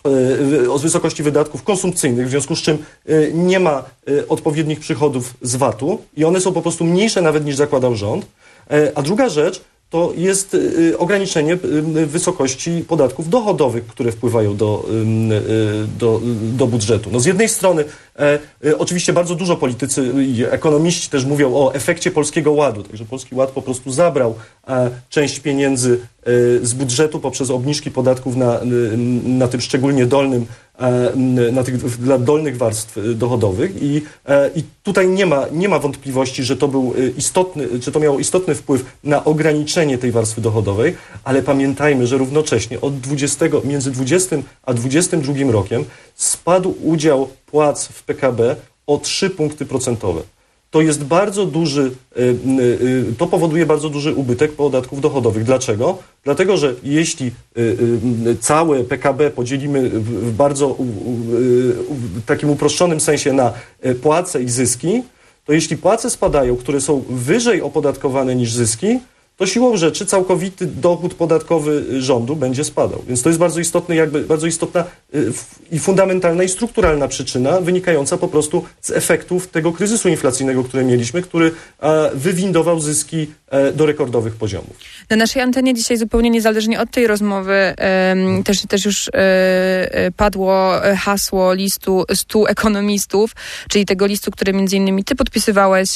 y, 0.07 0.71
o 0.71 0.79
wysokości 0.79 1.23
wydatków 1.23 1.63
konsumpcyjnych, 1.63 2.27
w 2.27 2.29
związku 2.29 2.55
z 2.55 2.61
czym 2.61 2.77
y, 3.09 3.31
nie 3.33 3.59
ma 3.59 3.83
y, 4.09 4.27
odpowiednich 4.27 4.79
przychodów 4.79 5.33
z 5.41 5.55
VAT-u 5.55 6.01
i 6.17 6.25
one 6.25 6.41
są 6.41 6.53
po 6.53 6.61
prostu 6.61 6.83
mniejsze 6.83 7.21
nawet 7.21 7.45
niż 7.45 7.55
zakładał 7.55 7.95
rząd. 7.95 8.25
E, 8.71 8.91
A 8.95 9.01
druga 9.01 9.29
rzecz 9.29 9.61
to 9.89 10.13
jest 10.15 10.57
ograniczenie 10.97 11.57
wysokości 12.07 12.85
podatków 12.87 13.29
dochodowych, 13.29 13.87
które 13.87 14.11
wpływają 14.11 14.55
do, 14.57 14.85
do, 15.99 16.21
do 16.57 16.67
budżetu. 16.67 17.09
No 17.11 17.19
z 17.19 17.25
jednej 17.25 17.49
strony 17.49 17.83
e, 18.19 18.39
oczywiście 18.77 19.13
bardzo 19.13 19.35
dużo 19.35 19.55
politycy 19.55 20.11
i 20.27 20.43
ekonomiści 20.43 21.09
też 21.09 21.25
mówią 21.25 21.55
o 21.55 21.73
efekcie 21.73 22.11
Polskiego 22.11 22.51
Ładu, 22.51 22.83
także 22.83 23.05
Polski 23.05 23.35
Ład 23.35 23.51
po 23.51 23.61
prostu 23.61 23.91
zabrał 23.91 24.35
e, 24.67 24.89
część 25.09 25.39
pieniędzy 25.39 25.99
z 26.61 26.73
budżetu 26.73 27.19
poprzez 27.19 27.49
obniżki 27.49 27.91
podatków 27.91 28.35
na, 28.35 28.59
na 29.23 29.47
tym 29.47 29.61
szczególnie 29.61 30.05
dolnym 30.05 30.45
E, 30.79 31.15
na 31.51 31.63
tych, 31.63 31.77
dla 31.97 32.17
dolnych 32.17 32.57
warstw 32.57 32.97
e, 32.97 33.01
dochodowych 33.01 33.83
i, 33.83 34.01
e, 34.25 34.49
i 34.55 34.63
tutaj 34.83 35.07
nie 35.07 35.25
ma, 35.25 35.45
nie 35.51 35.69
ma 35.69 35.79
wątpliwości, 35.79 36.43
że 36.43 36.57
to 36.57 36.67
był 36.67 36.93
istotny, 37.17 37.67
że 37.81 37.91
to 37.91 37.99
miało 37.99 38.19
istotny 38.19 38.55
wpływ 38.55 38.85
na 39.03 39.23
ograniczenie 39.25 39.97
tej 39.97 40.11
warstwy 40.11 40.41
dochodowej, 40.41 40.95
ale 41.23 41.43
pamiętajmy, 41.43 42.07
że 42.07 42.17
równocześnie 42.17 42.81
od 42.81 42.99
20, 42.99 43.45
między 43.63 43.91
20 43.91 44.35
a 44.63 44.73
22 44.73 45.51
rokiem 45.51 45.85
spadł 46.15 46.75
udział 46.83 47.29
płac 47.45 47.87
w 47.87 48.03
PKB 48.03 48.55
o 48.87 48.97
3 48.97 49.29
punkty 49.29 49.65
procentowe 49.65 50.21
to 50.73 50.81
jest 50.81 51.03
bardzo 51.03 51.45
duży, 51.45 51.91
y, 52.17 52.21
y, 52.21 52.61
y, 53.11 53.15
to 53.17 53.27
powoduje 53.27 53.65
bardzo 53.65 53.89
duży 53.89 54.13
ubytek 54.15 54.51
podatków 54.51 55.01
dochodowych. 55.01 55.43
Dlaczego? 55.43 55.97
Dlatego, 56.23 56.57
że 56.57 56.73
jeśli 56.83 57.31
całe 58.39 58.83
PKB 58.83 59.29
podzielimy 59.31 59.89
w 59.89 60.31
bardzo 60.31 60.77
takim 62.25 62.49
uproszczonym 62.49 62.99
sensie 62.99 63.33
na 63.33 63.53
płace 64.01 64.43
i 64.43 64.49
zyski, 64.49 65.03
to 65.45 65.53
jeśli 65.53 65.77
płace 65.77 66.09
spadają, 66.09 66.55
które 66.55 66.81
są 66.81 67.03
wyżej 67.09 67.61
opodatkowane 67.61 68.35
niż 68.35 68.53
zyski, 68.53 68.99
to 69.37 69.45
siłą 69.45 69.77
rzeczy 69.77 70.05
całkowity 70.05 70.65
dochód 70.65 71.13
podatkowy 71.13 72.01
rządu 72.01 72.35
będzie 72.35 72.63
spadał. 72.63 73.03
Więc 73.07 73.21
to 73.21 73.29
jest 73.29 73.39
bardzo 73.39 73.59
istotny, 73.59 73.95
jakby 73.95 74.21
bardzo 74.21 74.47
istotna 74.47 74.83
y, 75.15 75.33
i 75.71 75.79
fundamentalna 75.79 76.43
i 76.43 76.49
strukturalna 76.49 77.07
przyczyna 77.07 77.61
wynikająca 77.61 78.17
po 78.17 78.27
prostu 78.27 78.65
z 78.81 78.91
efektów 78.91 79.47
tego 79.47 79.71
kryzysu 79.71 80.09
inflacyjnego, 80.09 80.63
który 80.63 80.85
mieliśmy, 80.85 81.21
który 81.21 81.51
wywindował 82.13 82.79
zyski 82.79 83.27
e, 83.47 83.71
do 83.71 83.85
rekordowych 83.85 84.35
poziomów. 84.35 84.77
Na 85.09 85.15
naszej 85.15 85.41
antenie 85.41 85.73
dzisiaj 85.73 85.97
zupełnie 85.97 86.29
niezależnie 86.29 86.79
od 86.79 86.91
tej 86.91 87.07
rozmowy 87.07 87.73
też, 88.45 88.61
też 88.61 88.85
już 88.85 89.07
e, 89.07 89.11
e, 89.13 90.11
padło 90.11 90.71
hasło 90.97 91.53
listu 91.53 92.03
100 92.13 92.49
ekonomistów, 92.49 93.31
czyli 93.69 93.85
tego 93.85 94.05
listu, 94.05 94.31
który 94.31 94.53
między 94.53 94.75
innymi 94.75 95.03
ty 95.03 95.15
podpisywałeś 95.15 95.89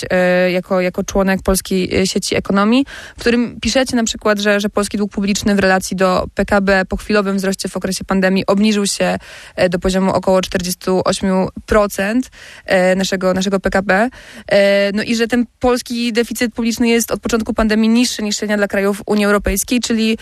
jako, 0.51 0.81
jako 0.81 1.03
członek 1.03 1.41
Polskiej 1.43 2.07
Sieci 2.07 2.35
Ekonomii, 2.35 2.85
którym 3.27 3.59
piszecie 3.61 3.95
na 3.95 4.03
przykład, 4.03 4.39
że, 4.39 4.59
że 4.59 4.69
polski 4.69 4.97
dług 4.97 5.11
publiczny 5.11 5.55
w 5.55 5.59
relacji 5.59 5.95
do 5.97 6.27
PKB 6.35 6.85
po 6.89 6.97
chwilowym 6.97 7.37
wzroście 7.37 7.69
w 7.69 7.77
okresie 7.77 8.03
pandemii 8.03 8.45
obniżył 8.45 8.87
się 8.87 9.17
e, 9.55 9.69
do 9.69 9.79
poziomu 9.79 10.11
około 10.11 10.39
48% 10.39 12.21
e, 12.65 12.95
naszego, 12.95 13.33
naszego 13.33 13.59
PKB. 13.59 14.09
E, 14.47 14.91
no 14.91 15.03
i 15.03 15.15
że 15.15 15.27
ten 15.27 15.45
polski 15.59 16.13
deficyt 16.13 16.53
publiczny 16.53 16.87
jest 16.87 17.11
od 17.11 17.19
początku 17.19 17.53
pandemii 17.53 17.89
niższy 17.89 18.23
niż 18.23 18.37
średnia 18.37 18.57
dla 18.57 18.67
krajów 18.67 19.01
Unii 19.05 19.25
Europejskiej, 19.25 19.79
czyli 19.79 20.17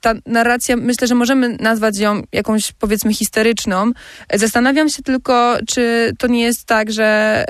ta 0.00 0.14
narracja, 0.26 0.76
myślę, 0.76 1.06
że 1.06 1.14
możemy 1.14 1.56
nazwać 1.60 1.98
ją 1.98 2.22
jakąś 2.32 2.72
powiedzmy 2.72 3.14
historyczną. 3.14 3.92
Zastanawiam 4.34 4.88
się 4.88 5.02
tylko, 5.02 5.56
czy 5.68 6.12
to 6.18 6.26
nie 6.26 6.42
jest 6.42 6.64
tak, 6.64 6.92
że 6.92 7.44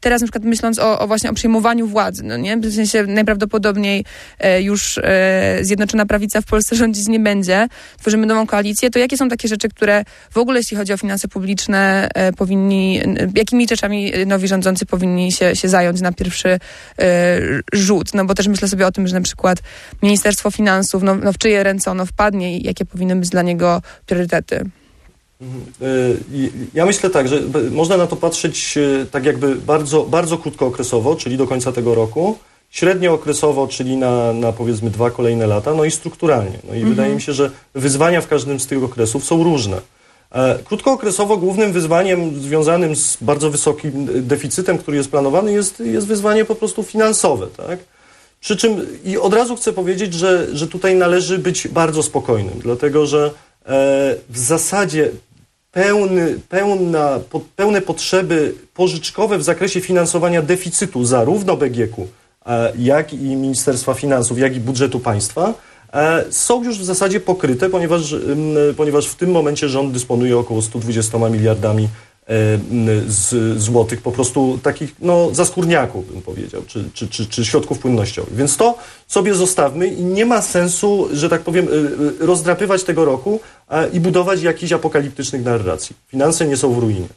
teraz 0.00 0.20
na 0.20 0.26
przykład 0.26 0.44
myśląc 0.44 0.78
o, 0.78 0.98
o 0.98 1.06
właśnie 1.06 1.30
o 1.30 1.34
przyjmowaniu 1.34 1.86
władzy, 1.86 2.22
no 2.24 2.36
nie? 2.36 2.56
W 2.56 2.74
sensie 2.74 3.02
najprawdopodobniej 3.06 4.05
już 4.60 4.98
e, 4.98 5.58
Zjednoczona 5.60 6.06
Prawica 6.06 6.40
w 6.40 6.44
Polsce 6.44 6.76
rządzić 6.82 7.08
nie 7.08 7.20
będzie, 7.20 7.68
tworzymy 7.98 8.26
nową 8.26 8.46
koalicję, 8.46 8.90
to 8.90 8.98
jakie 8.98 9.16
są 9.16 9.28
takie 9.28 9.48
rzeczy, 9.48 9.68
które 9.68 10.04
w 10.30 10.38
ogóle 10.38 10.58
jeśli 10.58 10.76
chodzi 10.76 10.92
o 10.92 10.96
finanse 10.96 11.28
publiczne 11.28 12.08
e, 12.14 12.32
powinni, 12.32 13.00
jakimi 13.34 13.68
rzeczami 13.68 14.12
nowi 14.26 14.48
rządzący 14.48 14.86
powinni 14.86 15.32
się, 15.32 15.56
się 15.56 15.68
zająć 15.68 16.00
na 16.00 16.12
pierwszy 16.12 16.58
rzut? 17.72 18.14
No 18.14 18.24
bo 18.24 18.34
też 18.34 18.48
myślę 18.48 18.68
sobie 18.68 18.86
o 18.86 18.92
tym, 18.92 19.08
że 19.08 19.14
na 19.14 19.20
przykład 19.20 19.58
Ministerstwo 20.02 20.50
Finansów, 20.50 21.02
no, 21.02 21.14
no 21.14 21.32
w 21.32 21.38
czyje 21.38 21.62
ręce 21.62 21.90
ono 21.90 22.06
wpadnie 22.06 22.58
i 22.58 22.66
jakie 22.66 22.84
powinny 22.84 23.16
być 23.16 23.28
dla 23.28 23.42
niego 23.42 23.82
priorytety? 24.06 24.70
Mhm. 25.40 25.66
Ja 26.74 26.86
myślę 26.86 27.10
tak, 27.10 27.28
że 27.28 27.40
można 27.70 27.96
na 27.96 28.06
to 28.06 28.16
patrzeć 28.16 28.78
tak 29.10 29.24
jakby 29.24 29.56
bardzo, 29.56 30.02
bardzo 30.02 30.38
krótkookresowo, 30.38 31.16
czyli 31.16 31.36
do 31.36 31.46
końca 31.46 31.72
tego 31.72 31.94
roku, 31.94 32.38
średniookresowo, 32.70 33.68
czyli 33.68 33.96
na, 33.96 34.32
na 34.32 34.52
powiedzmy 34.52 34.90
dwa 34.90 35.10
kolejne 35.10 35.46
lata, 35.46 35.74
no 35.74 35.84
i 35.84 35.90
strukturalnie. 35.90 36.58
No 36.64 36.74
i 36.74 36.76
mhm. 36.76 36.94
wydaje 36.94 37.14
mi 37.14 37.22
się, 37.22 37.32
że 37.32 37.50
wyzwania 37.74 38.20
w 38.20 38.28
każdym 38.28 38.60
z 38.60 38.66
tych 38.66 38.84
okresów 38.84 39.24
są 39.24 39.44
różne. 39.44 39.80
E, 40.32 40.58
krótkookresowo 40.64 41.36
głównym 41.36 41.72
wyzwaniem 41.72 42.40
związanym 42.40 42.96
z 42.96 43.18
bardzo 43.20 43.50
wysokim 43.50 44.08
deficytem, 44.26 44.78
który 44.78 44.96
jest 44.96 45.10
planowany, 45.10 45.52
jest, 45.52 45.80
jest 45.80 46.06
wyzwanie 46.06 46.44
po 46.44 46.54
prostu 46.54 46.82
finansowe. 46.82 47.46
Tak? 47.56 47.78
Przy 48.40 48.56
czym 48.56 48.86
i 49.04 49.18
od 49.18 49.34
razu 49.34 49.56
chcę 49.56 49.72
powiedzieć, 49.72 50.14
że, 50.14 50.56
że 50.56 50.66
tutaj 50.66 50.94
należy 50.94 51.38
być 51.38 51.68
bardzo 51.68 52.02
spokojnym, 52.02 52.54
dlatego 52.58 53.06
że 53.06 53.26
e, 53.26 53.30
w 54.30 54.38
zasadzie 54.38 55.10
pełny, 55.72 56.38
pełna, 56.48 57.20
po, 57.30 57.40
pełne 57.56 57.80
potrzeby 57.80 58.54
pożyczkowe 58.74 59.38
w 59.38 59.42
zakresie 59.42 59.80
finansowania 59.80 60.42
deficytu 60.42 61.04
zarówno 61.04 61.56
BGK-u, 61.56 62.06
jak 62.78 63.12
i 63.12 63.16
Ministerstwa 63.16 63.94
Finansów, 63.94 64.38
jak 64.38 64.56
i 64.56 64.60
budżetu 64.60 65.00
państwa, 65.00 65.54
e, 65.92 66.24
są 66.30 66.64
już 66.64 66.78
w 66.78 66.84
zasadzie 66.84 67.20
pokryte, 67.20 67.70
ponieważ, 67.70 68.14
ponieważ 68.76 69.06
w 69.06 69.14
tym 69.14 69.30
momencie 69.30 69.68
rząd 69.68 69.92
dysponuje 69.92 70.38
około 70.38 70.62
120 70.62 71.18
miliardami 71.18 71.84
e, 71.84 71.88
z 73.06 73.58
złotych, 73.58 74.02
po 74.02 74.12
prostu 74.12 74.58
takich 74.62 74.94
no, 75.00 75.34
zaskórniaków, 75.34 76.12
bym 76.12 76.22
powiedział, 76.22 76.62
czy, 76.66 76.84
czy, 76.94 77.08
czy, 77.08 77.26
czy 77.26 77.44
środków 77.44 77.78
płynnościowych. 77.78 78.34
Więc 78.34 78.56
to 78.56 78.78
sobie 79.06 79.34
zostawmy 79.34 79.86
i 79.86 80.04
nie 80.04 80.26
ma 80.26 80.42
sensu, 80.42 81.08
że 81.12 81.28
tak 81.28 81.40
powiem, 81.40 81.68
rozdrapywać 82.20 82.84
tego 82.84 83.04
roku 83.04 83.40
i 83.92 84.00
budować 84.00 84.42
jakichś 84.42 84.72
apokaliptycznych 84.72 85.44
narracji. 85.44 85.96
Finanse 86.08 86.46
nie 86.46 86.56
są 86.56 86.72
w 86.72 86.78
ruinie. 86.78 87.08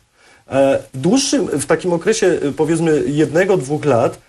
W 0.94 0.98
dłuższym, 0.98 1.48
w 1.48 1.66
takim 1.66 1.94
okresie 1.94 2.40
powiedzmy 2.58 3.04
jednego, 3.08 3.58
dwóch 3.58 3.86
lat 3.86 4.18
E, 4.18 4.29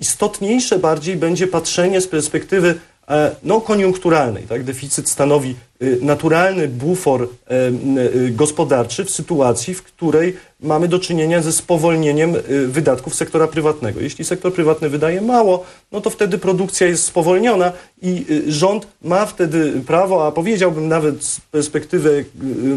istotniejsze 0.00 0.78
bardziej 0.78 1.16
będzie 1.16 1.46
patrzenie 1.46 2.00
z 2.00 2.08
perspektywy 2.08 2.74
e, 3.08 3.30
no, 3.42 3.60
koniunkturalnej. 3.60 4.42
Tak? 4.42 4.64
Deficyt 4.64 5.08
stanowi 5.08 5.54
naturalny 6.00 6.68
bufor 6.68 7.28
e, 7.46 7.68
y, 8.16 8.30
gospodarczy 8.30 9.04
w 9.04 9.10
sytuacji, 9.10 9.74
w 9.74 9.82
której 9.82 10.36
mamy 10.60 10.88
do 10.88 10.98
czynienia 10.98 11.42
ze 11.42 11.52
spowolnieniem 11.52 12.36
y, 12.36 12.68
wydatków 12.68 13.14
sektora 13.14 13.46
prywatnego. 13.48 14.00
Jeśli 14.00 14.24
sektor 14.24 14.54
prywatny 14.54 14.88
wydaje 14.88 15.20
mało, 15.20 15.64
no 15.92 16.00
to 16.00 16.10
wtedy 16.10 16.38
produkcja 16.38 16.86
jest 16.86 17.04
spowolniona 17.04 17.72
i 18.02 18.26
rząd 18.48 18.86
ma 19.02 19.26
wtedy 19.26 19.72
prawo, 19.86 20.26
a 20.26 20.32
powiedziałbym 20.32 20.88
nawet 20.88 21.24
z 21.24 21.40
perspektywy 21.40 22.24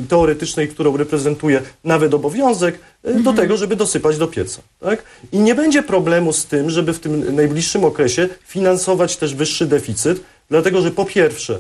teoretycznej, 0.09 0.67
którą 0.67 0.97
reprezentuje, 0.97 1.61
nawet 1.83 2.13
obowiązek 2.13 2.79
mhm. 3.03 3.23
do 3.23 3.33
tego, 3.33 3.57
żeby 3.57 3.75
dosypać 3.75 4.17
do 4.17 4.27
pieca. 4.27 4.61
Tak? 4.79 5.03
I 5.31 5.39
nie 5.39 5.55
będzie 5.55 5.83
problemu 5.83 6.33
z 6.33 6.45
tym, 6.45 6.69
żeby 6.69 6.93
w 6.93 6.99
tym 6.99 7.35
najbliższym 7.35 7.85
okresie 7.85 8.29
finansować 8.47 9.17
też 9.17 9.35
wyższy 9.35 9.65
deficyt, 9.65 10.21
dlatego 10.49 10.81
że 10.81 10.91
po 10.91 11.05
pierwsze, 11.05 11.59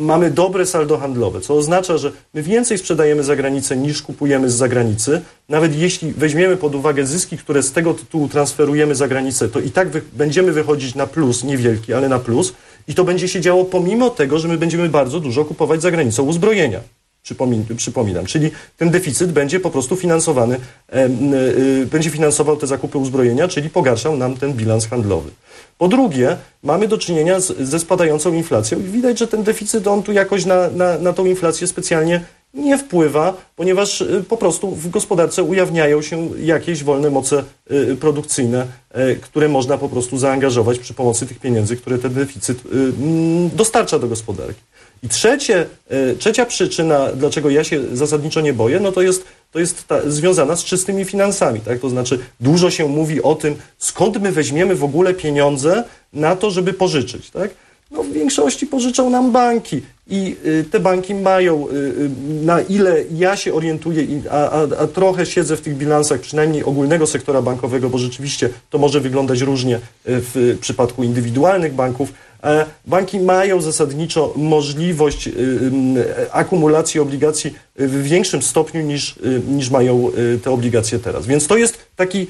mamy 0.00 0.30
dobre 0.30 0.66
saldo 0.66 0.98
handlowe, 0.98 1.40
co 1.40 1.56
oznacza, 1.56 1.98
że 1.98 2.12
my 2.34 2.42
więcej 2.42 2.78
sprzedajemy 2.78 3.22
za 3.22 3.36
granicę 3.36 3.76
niż 3.76 4.02
kupujemy 4.02 4.50
z 4.50 4.54
zagranicy. 4.54 5.20
Nawet 5.48 5.76
jeśli 5.76 6.12
weźmiemy 6.12 6.56
pod 6.56 6.74
uwagę 6.74 7.06
zyski, 7.06 7.38
które 7.38 7.62
z 7.62 7.72
tego 7.72 7.94
tytułu 7.94 8.28
transferujemy 8.28 8.94
za 8.94 9.08
granicę, 9.08 9.48
to 9.48 9.60
i 9.60 9.70
tak 9.70 9.88
wy 9.88 10.02
będziemy 10.12 10.52
wychodzić 10.52 10.94
na 10.94 11.06
plus, 11.06 11.44
niewielki, 11.44 11.92
ale 11.92 12.08
na 12.08 12.18
plus. 12.18 12.52
I 12.88 12.94
to 12.94 13.04
będzie 13.04 13.28
się 13.28 13.40
działo 13.40 13.64
pomimo 13.64 14.10
tego, 14.10 14.38
że 14.38 14.48
my 14.48 14.58
będziemy 14.58 14.88
bardzo 14.88 15.20
dużo 15.20 15.44
kupować 15.44 15.82
za 15.82 15.90
granicą 15.90 16.22
uzbrojenia. 16.22 16.80
Przypominam. 17.76 18.26
Czyli 18.26 18.50
ten 18.76 18.90
deficyt 18.90 19.32
będzie 19.32 19.60
po 19.60 19.70
prostu 19.70 19.96
finansowany, 19.96 20.56
e, 20.88 20.94
e, 20.94 21.10
będzie 21.86 22.10
finansował 22.10 22.56
te 22.56 22.66
zakupy 22.66 22.98
uzbrojenia, 22.98 23.48
czyli 23.48 23.70
pogarszał 23.70 24.16
nam 24.16 24.36
ten 24.36 24.52
bilans 24.52 24.86
handlowy. 24.86 25.30
Po 25.78 25.88
drugie, 25.88 26.36
mamy 26.62 26.88
do 26.88 26.98
czynienia 26.98 27.40
z, 27.40 27.58
ze 27.58 27.78
spadającą 27.78 28.32
inflacją 28.32 28.78
i 28.78 28.82
widać, 28.82 29.18
że 29.18 29.26
ten 29.26 29.42
deficyt 29.42 29.86
on 29.86 30.02
tu 30.02 30.12
jakoś 30.12 30.44
na, 30.44 30.70
na, 30.70 30.98
na 30.98 31.12
tą 31.12 31.24
inflację 31.24 31.66
specjalnie 31.66 32.20
nie 32.54 32.78
wpływa, 32.78 33.36
ponieważ 33.56 34.00
y, 34.00 34.24
po 34.28 34.36
prostu 34.36 34.70
w 34.70 34.90
gospodarce 34.90 35.42
ujawniają 35.42 36.02
się 36.02 36.28
jakieś 36.38 36.84
wolne 36.84 37.10
moce 37.10 37.44
y, 37.70 37.96
produkcyjne, 37.96 38.66
y, 38.96 39.16
które 39.16 39.48
można 39.48 39.78
po 39.78 39.88
prostu 39.88 40.18
zaangażować 40.18 40.78
przy 40.78 40.94
pomocy 40.94 41.26
tych 41.26 41.38
pieniędzy, 41.38 41.76
które 41.76 41.98
ten 41.98 42.14
deficyt 42.14 42.62
dostarcza 43.52 43.98
do 43.98 44.08
gospodarki. 44.08 44.60
I 45.02 45.08
trzecie, 45.08 45.66
trzecia 46.18 46.46
przyczyna, 46.46 47.08
dlaczego 47.14 47.50
ja 47.50 47.64
się 47.64 47.96
zasadniczo 47.96 48.40
nie 48.40 48.52
boję, 48.52 48.80
no 48.80 48.92
to 48.92 49.02
jest 49.02 49.24
to 49.52 49.58
jest 49.58 49.86
ta, 49.86 50.10
związana 50.10 50.56
z 50.56 50.64
czystymi 50.64 51.04
finansami. 51.04 51.60
Tak? 51.60 51.80
To 51.80 51.90
znaczy, 51.90 52.18
dużo 52.40 52.70
się 52.70 52.88
mówi 52.88 53.22
o 53.22 53.34
tym, 53.34 53.56
skąd 53.78 54.20
my 54.22 54.32
weźmiemy 54.32 54.74
w 54.74 54.84
ogóle 54.84 55.14
pieniądze 55.14 55.84
na 56.12 56.36
to, 56.36 56.50
żeby 56.50 56.72
pożyczyć. 56.72 57.30
Tak? 57.30 57.50
No, 57.90 58.02
w 58.02 58.12
większości 58.12 58.66
pożyczą 58.66 59.10
nam 59.10 59.32
banki 59.32 59.82
i 60.10 60.36
y, 60.46 60.64
te 60.70 60.80
banki 60.80 61.14
mają, 61.14 61.68
y, 61.68 61.72
y, 61.72 62.10
na 62.44 62.60
ile 62.60 63.04
ja 63.14 63.36
się 63.36 63.54
orientuję, 63.54 64.06
a, 64.30 64.50
a, 64.50 64.62
a, 64.62 64.86
trochę 64.86 65.26
siedzę 65.26 65.56
w 65.56 65.60
tych 65.60 65.76
bilansach, 65.76 66.20
przynajmniej 66.20 66.64
ogólnego 66.64 67.06
sektora 67.06 67.42
bankowego, 67.42 67.90
bo 67.90 67.98
rzeczywiście 67.98 68.48
to 68.70 68.78
może 68.78 69.00
wyglądać 69.00 69.40
różnie 69.40 69.80
w 70.04 70.58
przypadku 70.60 71.04
indywidualnych 71.04 71.74
banków, 71.74 72.12
E, 72.44 72.66
banki 72.86 73.20
mają 73.20 73.60
zasadniczo 73.60 74.32
możliwość 74.36 75.28
akumulacji 76.32 77.00
obligacji 77.00 77.54
w 77.76 78.02
większym 78.02 78.42
stopniu 78.42 78.82
niż, 78.82 79.18
niż 79.48 79.70
mają 79.70 80.10
te 80.42 80.50
obligacje 80.50 80.98
teraz. 80.98 81.26
Więc 81.26 81.46
to 81.46 81.56
jest 81.56 81.78
taki, 81.96 82.26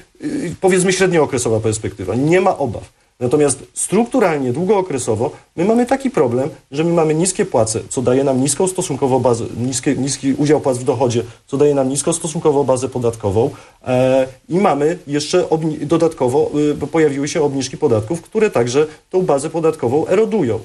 powiedzmy, 0.61 0.93
średniookresowa 0.93 1.61
perspektywa. 1.61 2.15
Nie 2.15 2.41
ma 2.41 2.59
obaw. 2.59 2.93
Natomiast 3.21 3.67
strukturalnie, 3.75 4.53
długookresowo, 4.53 5.31
my 5.57 5.65
mamy 5.65 5.87
taki 5.87 6.11
problem, 6.11 6.49
że 6.71 6.85
my 6.85 6.93
mamy 6.93 7.15
niskie 7.15 7.45
płace, 7.45 7.81
co 7.89 8.03
daje 8.03 8.25
nam 8.25 8.41
niską 8.41 8.69
stosunkowo 8.69 9.21
bazę, 9.21 9.45
niskie, 9.57 9.97
niski 9.97 10.35
udział 10.35 10.61
płac 10.61 10.79
w 10.79 10.85
dochodzie, 10.85 11.23
co 11.47 11.57
daje 11.57 11.75
nam 11.75 11.89
niską 11.89 12.13
stosunkowo 12.13 12.65
bazę 12.65 12.89
podatkową 12.89 13.51
e, 13.87 14.27
i 14.49 14.59
mamy 14.59 14.99
jeszcze 15.07 15.45
dodatkowo 15.83 16.51
y, 16.83 16.87
pojawiły 16.87 17.29
się 17.29 17.43
obniżki 17.43 17.77
podatków, 17.77 18.23
które 18.23 18.51
także 18.51 18.87
tą 19.11 19.23
bazę 19.23 19.51
podatkową 19.51 20.07
erodują. 20.07 20.59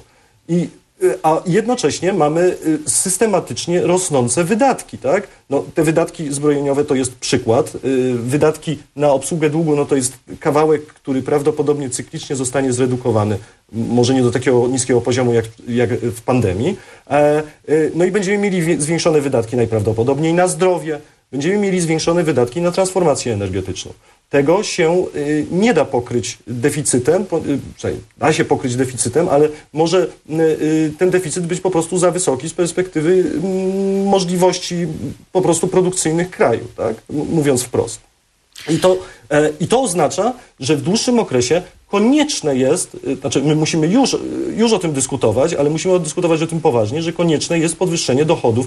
I 0.48 0.68
a 1.22 1.42
jednocześnie 1.46 2.12
mamy 2.12 2.56
y, 2.86 2.90
systematycznie 2.90 3.80
rosnące 3.80 4.44
wydatki, 4.44 4.98
tak? 4.98 5.28
No, 5.50 5.64
te 5.74 5.82
wydatki 5.82 6.32
zbrojeniowe 6.32 6.84
to 6.84 6.94
jest 6.94 7.14
przykład. 7.14 7.74
Y, 7.84 8.14
Wydatki 8.14 8.78
na 8.96 9.12
obsługę 9.12 9.50
długu 9.50 9.76
no, 9.76 9.84
to 9.84 9.96
jest 9.96 10.12
kawałek, 10.40 10.86
który 10.86 11.22
prawdopodobnie 11.22 11.90
cyklicznie 11.90 12.36
zostanie 12.36 12.72
zredukowany. 12.72 13.38
Może 13.72 14.14
nie 14.14 14.22
do 14.22 14.30
takiego 14.30 14.68
niskiego 14.68 15.00
poziomu 15.00 15.32
jak, 15.32 15.44
jak 15.68 15.90
w 15.90 16.22
pandemii. 16.22 16.76
E, 17.10 17.42
y, 17.68 17.92
No 17.94 18.04
i 18.04 18.10
będziemy 18.10 18.38
mieli 18.38 18.80
zwiększone 18.82 19.20
wydatki 19.20 19.56
najprawdopodobniej 19.56 20.34
na 20.34 20.48
zdrowie, 20.48 21.00
będziemy 21.32 21.58
mieli 21.58 21.80
zwiększone 21.80 22.24
wydatki 22.24 22.60
na 22.60 22.70
transformację 22.70 23.32
energetyczną. 23.32 23.92
Tego 24.30 24.62
się 24.62 25.06
y, 25.16 25.46
nie 25.50 25.74
da 25.74 25.84
pokryć 25.84 26.38
deficytem, 26.46 27.22
y, 27.84 27.96
da 28.18 28.32
się 28.32 28.44
pokryć 28.44 28.76
deficytem, 28.76 29.28
ale 29.28 29.48
może 29.72 30.06
y, 30.30 30.92
ten 30.98 31.10
deficyt 31.10 31.46
być 31.46 31.60
po 31.60 31.70
prostu 31.70 31.98
za 31.98 32.10
wysoki 32.10 32.48
z 32.48 32.54
perspektywy 32.54 33.24
mm, 33.34 34.06
możliwości 34.06 34.86
po 35.32 35.42
prostu 35.42 35.68
produkcyjnych 35.68 36.30
kraju, 36.30 36.64
tak? 36.76 36.96
Mówiąc 37.10 37.62
wprost. 37.62 38.00
I 38.70 38.78
to, 38.78 38.96
e, 39.30 39.50
I 39.60 39.68
to 39.68 39.82
oznacza, 39.82 40.32
że 40.60 40.76
w 40.76 40.82
dłuższym 40.82 41.18
okresie 41.18 41.62
konieczne 41.88 42.56
jest, 42.56 42.96
znaczy 43.20 43.42
my 43.42 43.56
musimy 43.56 43.86
już, 43.86 44.16
już 44.56 44.72
o 44.72 44.78
tym 44.78 44.92
dyskutować, 44.92 45.54
ale 45.54 45.70
musimy 45.70 46.00
dyskutować 46.00 46.42
o 46.42 46.46
tym 46.46 46.60
poważnie, 46.60 47.02
że 47.02 47.12
konieczne 47.12 47.58
jest 47.58 47.76
podwyższenie 47.76 48.24
dochodów, 48.24 48.66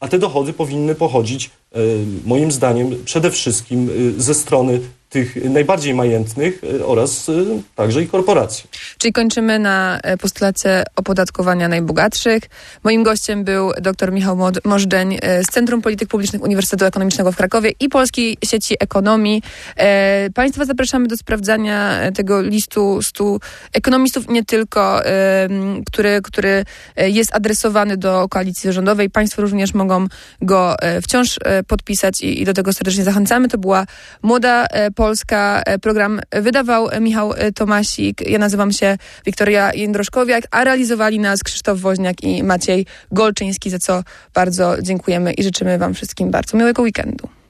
a 0.00 0.08
te 0.08 0.18
dochody 0.18 0.52
powinny 0.52 0.94
pochodzić, 0.94 1.50
e, 1.72 1.78
moim 2.24 2.52
zdaniem, 2.52 2.96
przede 3.04 3.30
wszystkim 3.30 3.90
y, 3.90 4.22
ze 4.22 4.34
strony 4.34 4.80
tych 5.12 5.44
najbardziej 5.44 5.94
majętnych 5.94 6.64
y, 6.64 6.86
oraz 6.86 7.28
y, 7.28 7.62
także 7.76 8.02
i 8.02 8.08
korporacji. 8.08 8.70
Czyli 8.98 9.12
kończymy 9.12 9.58
na 9.58 9.98
e, 10.02 10.16
postulacie 10.16 10.84
opodatkowania 10.96 11.68
najbogatszych. 11.68 12.42
Moim 12.84 13.02
gościem 13.02 13.44
był 13.44 13.72
dr 13.80 14.12
Michał 14.12 14.38
Możdżeń 14.64 15.18
e, 15.22 15.44
z 15.44 15.46
Centrum 15.46 15.82
Polityk 15.82 16.08
Publicznych 16.08 16.42
Uniwersytetu 16.42 16.84
Ekonomicznego 16.84 17.32
w 17.32 17.36
Krakowie 17.36 17.72
i 17.80 17.88
Polskiej 17.88 18.36
Sieci 18.44 18.74
Ekonomii. 18.80 19.42
E, 19.76 20.30
Państwa 20.34 20.64
zapraszamy 20.64 21.08
do 21.08 21.16
sprawdzania 21.16 22.00
e, 22.00 22.12
tego 22.12 22.42
listu 22.42 23.02
stu 23.02 23.40
ekonomistów, 23.72 24.28
nie 24.28 24.44
tylko, 24.44 25.06
e, 25.06 25.48
który, 25.86 26.20
który 26.22 26.64
e, 26.96 27.10
jest 27.10 27.34
adresowany 27.34 27.96
do 27.96 28.28
koalicji 28.28 28.72
rządowej. 28.72 29.10
Państwo 29.10 29.42
również 29.42 29.74
mogą 29.74 30.06
go 30.42 30.78
e, 30.78 31.02
wciąż 31.02 31.38
e, 31.44 31.62
podpisać 31.62 32.20
i, 32.20 32.42
i 32.42 32.44
do 32.44 32.54
tego 32.54 32.72
serdecznie 32.72 33.04
zachęcamy. 33.04 33.48
To 33.48 33.58
była 33.58 33.86
Młoda 34.22 34.66
e, 34.66 34.90
Polska. 35.02 35.62
E, 35.66 35.78
Program 35.78 36.20
wydawał 36.32 36.88
Michał 37.00 37.32
e, 37.32 37.52
Tomasik. 37.52 38.30
Ja 38.30 38.38
nazywam 38.38 38.72
się 38.72 38.98
Wiktoria 39.26 39.72
Jędroszkowiak, 39.74 40.44
a 40.50 40.64
realizowali 40.64 41.18
nas 41.18 41.42
Krzysztof 41.42 41.80
Woźniak 41.80 42.22
i 42.22 42.42
Maciej 42.42 42.86
Golczyński, 43.12 43.70
za 43.70 43.78
co 43.78 44.02
bardzo 44.34 44.82
dziękujemy 44.82 45.32
i 45.32 45.42
życzymy 45.42 45.78
Wam 45.78 45.94
wszystkim 45.94 46.30
bardzo 46.30 46.56
miłego 46.56 46.82
weekendu. 46.82 47.41